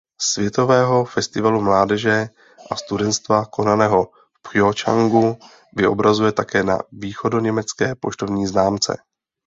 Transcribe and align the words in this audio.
Světového 0.21 1.05
festivalu 1.05 1.61
mládeže 1.61 2.29
a 2.71 2.75
studentstva 2.75 3.45
konaného 3.45 4.05
v 4.05 4.41
Pchjongjangu 4.41 5.37
vyobrazena 5.75 6.31
také 6.31 6.63
na 6.63 6.79
východoněmecké 6.91 7.95
poštovní 7.95 8.47
známce. 8.47 8.97